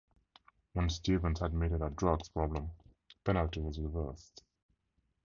When 0.73 0.89
Stevens 0.89 1.43
admitted 1.43 1.83
a 1.83 1.91
drugs 1.91 2.27
problem, 2.29 2.71
the 3.07 3.15
penalty 3.23 3.59
was 3.61 3.79
reversed. 3.79 4.41